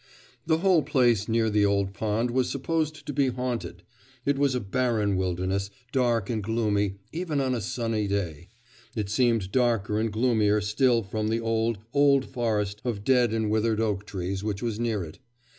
The 0.47 0.57
whole 0.57 0.81
place 0.81 1.27
near 1.29 1.47
the 1.51 1.63
old 1.63 1.93
pond 1.93 2.31
was 2.31 2.49
supposed 2.49 3.05
to 3.05 3.13
be 3.13 3.27
haunted; 3.27 3.83
it 4.25 4.35
was 4.35 4.55
a 4.55 4.59
barren 4.59 5.15
wilderness, 5.15 5.69
dark 5.91 6.27
and 6.27 6.41
gloomy, 6.41 6.95
even 7.11 7.39
on 7.39 7.53
a 7.53 7.61
sunny 7.61 8.07
day 8.07 8.49
it 8.95 9.09
seemed 9.09 9.51
darker 9.51 9.99
and 9.99 10.11
gloomier 10.11 10.59
still 10.59 11.03
from 11.03 11.27
the 11.27 11.39
old, 11.39 11.77
old 11.93 12.25
forest 12.25 12.81
of 12.83 13.03
dead 13.03 13.31
and 13.31 13.51
withered 13.51 13.79
oak 13.79 14.07
trees 14.07 14.43
which 14.43 14.63
was 14.63 14.79
near 14.79 15.03
it. 15.03 15.19